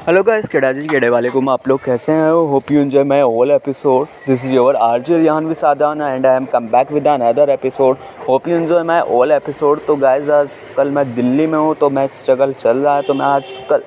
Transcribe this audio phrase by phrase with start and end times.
[0.00, 2.30] Hello guys केड़ा जी केड़े वाले को आप लोग कैसे हैं?
[2.30, 6.44] Hope you enjoy my all episode this is your RJ Rihan Visadan and I am
[6.44, 7.96] come back with another episode
[8.28, 11.90] hope you enjoy my all episode तो guys आज कल मैं दिल्ली में हूँ तो
[11.90, 13.82] मैं स्ट्रगल चल रहा है तो मैं आज कल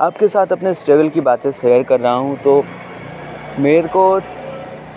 [0.00, 2.64] आपके साथ अपने स्ट्रगल की बातें शेयर कर रहा हूँ। तो
[3.58, 4.20] मेरे को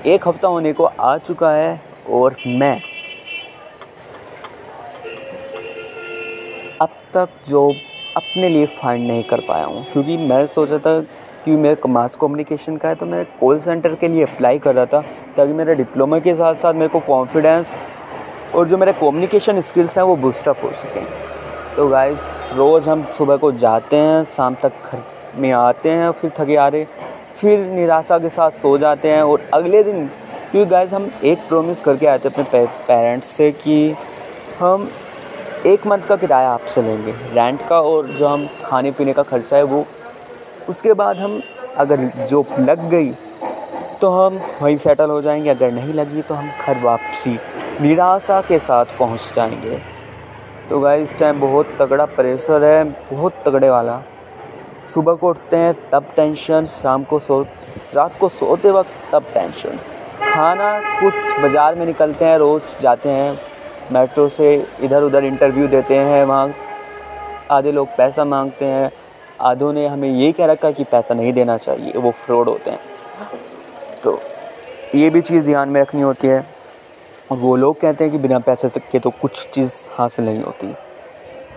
[0.05, 2.81] एक हफ़्ता होने को आ चुका है और मैं
[6.81, 7.73] अब तक जॉब
[8.17, 10.99] अपने लिए फाइंड नहीं कर पाया हूँ। क्योंकि मैं सोचा था
[11.45, 14.85] कि मेरे मास कम्युनिकेशन का है तो मैं कॉल सेंटर के लिए अप्लाई कर रहा
[14.85, 15.01] था,
[15.37, 17.73] ताकि मेरे डिप्लोमा के साथ साथ मेरे को कॉन्फिडेंस
[18.55, 21.05] और जो मेरे कम्युनिकेशन स्किल्स हैं, वो बूस्टअप हो सकें।
[21.75, 22.19] तो गाइस
[22.53, 25.03] रोज़ हम सुबह को जाते हैं, शाम तक घर
[25.35, 26.85] में आते हैं, फिर थके आ रहे
[27.37, 30.05] फिर निराशा के साथ सो जाते हैं और अगले दिन,
[30.51, 33.95] क्योंकि गाइस हम एक प्रोमिस करके आए थे अपने पेरेंट्स से कि
[34.59, 34.89] हम
[35.65, 39.55] एक मंथ का किराया आपसे लेंगे। रेंट का और जो हम खाने पीने का खर्चा
[39.57, 39.85] है वो।
[40.69, 41.41] उसके बाद हम
[41.77, 43.11] अगर जो लग गई
[44.01, 47.37] तो हम वहीं सेटल हो जाएँगे। अगर नहीं लगी तो हम घर वापसी
[47.81, 49.79] निराशा के साथ पहुँच जाएँगे।
[50.69, 54.01] तो गाय इस टाइम बहुत तगड़ा प्रेशर है, बहुत तगड़े वाला।
[54.93, 57.41] सुबह को उठते हैं, तब टेंशन शाम को सो,
[57.95, 59.77] रात को सोते वक्त तब टेंशन
[60.23, 63.54] खाना कुछ बाज़ार में निकलते हैं, रोज़ जाते हैं।
[63.91, 66.53] मेट्रो से इधर उधर इंटरव्यू देते हैं, वहाँ
[67.51, 68.91] आधे लोग पैसा मांगते हैं।
[69.41, 72.79] आधों ने हमें ये कह रखा कि पैसा नहीं देना चाहिए, वो फ्रॉड होते हैं।
[74.03, 74.19] तो
[74.95, 76.45] ये भी चीज़ ध्यान में रखनी होती है।
[77.31, 80.75] और वो लोग कहते हैं कि बिना पैसे के तो कुछ चीज़ हासिल नहीं होती।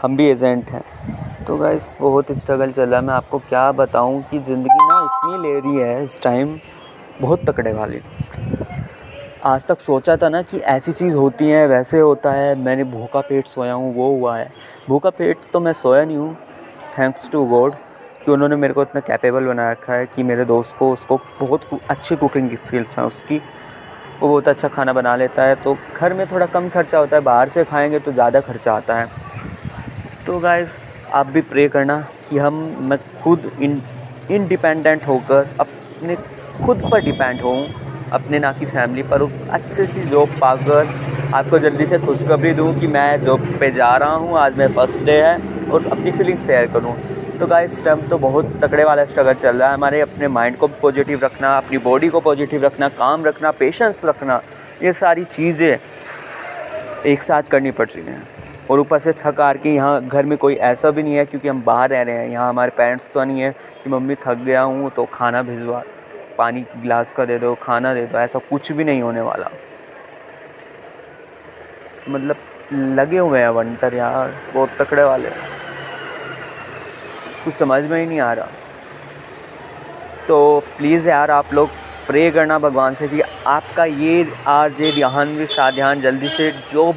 [0.03, 0.83] हम भी एजेंट हैं।
[1.45, 5.43] तो गाइस बहुत स्ट्रगल चल रहा है। मैं आपको क्या बताऊँ कि ज़िंदगी ना इतनी
[5.43, 6.59] ले रही है इस टाइम
[7.21, 8.01] बहुत तकड़े वाली।
[9.47, 13.21] आज तक सोचा था ना कि ऐसी चीज़ होती है, वैसे होता है, मैंने भूखा
[13.21, 14.51] पेट सोया हूँ, वो हुआ है।
[14.89, 16.37] भूखा पेट तो मैं सोया नहीं हूँ
[16.99, 17.75] थैंक्स टू गॉड
[18.25, 21.69] कि उन्होंने मेरे को इतना कैपेबल बना रखा है कि मेरे दोस्त को, उसको बहुत
[21.91, 23.39] अच्छी कुकिंग स्किल्स हैं उसकी।
[24.21, 27.23] वो बहुत अच्छा खाना बना लेता है तो घर में थोड़ा कम खर्चा होता है,
[27.23, 29.09] बाहर से खाएँगे तो ज़्यादा खर्चा आता है।
[30.27, 30.69] तो गाइस
[31.15, 32.01] आप भी प्रे करना
[32.31, 33.83] कि हम, मैं खुद इन
[34.31, 36.17] इंडिपेंडेंट होकर अपने
[36.65, 40.95] खुद पर डिपेंड हूँ अपने ना कि फैमिली पर अच्छे सी जॉब पाकर
[41.35, 45.05] आपको जल्दी से खुशखबरी दूँ कि मैं जॉब पे जा रहा हूँ। आज मेरा फ़र्स्ट
[45.05, 45.37] डे है
[45.69, 46.95] और अपनी फीलिंग शेयर करूँ।
[47.39, 50.69] तो गाइस टाइम तो बहुत तकड़े वाला स्ट्रगल चल रहा है। हमारे अपने माइंड को
[50.69, 54.41] पॉजिटिव रखना, अपनी बॉडी को पॉजिटिव रखना, काम रखना पेशेंस रखना,
[54.83, 55.79] ये सारी चीज़ें
[57.07, 58.23] एक साथ करनी पड़ रही हैं।
[58.71, 61.49] और ऊपर से थक हार के यहाँ घर में कोई ऐसा भी नहीं है, क्योंकि
[61.49, 63.51] हम बाहर रह रहे हैं। यहाँ हमारे पेरेंट्स तो नहीं है
[63.85, 65.83] कि मम्मी थक गया हूँ तो खाना भिजवा।
[66.39, 69.51] पानी गिलास का दे दो, खाना दे दो, ऐसा कुछ भी नहीं होने वाला।
[72.09, 72.37] मतलब
[72.73, 75.31] लगे हुए हैं वंटर यार, बहुत तकड़े वाले।
[77.45, 78.49] कुछ समझ में ही नहीं आ रहा।
[80.29, 81.69] तो प्लीज़ यार, आप लोग
[82.07, 86.93] प्रे करना भगवान से कि आपका ये आर जे ध्यान भी ध्यान जल्दी से, जो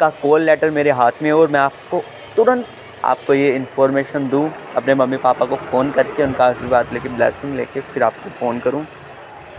[0.00, 2.02] का कॉल लेटर मेरे हाथ में हो और मैं आपको
[2.36, 2.66] तुरंत
[3.04, 7.80] आपको ये इन्फॉर्मेशन दूँ, अपने मम्मी पापा को फ़ोन करके, उनका आशीर्वाद लेके ब्लेसिंग लेके,
[7.80, 8.84] फिर आपको फ़ोन करूँ।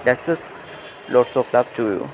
[0.06, 0.30] That's
[1.12, 2.08] lots of love to you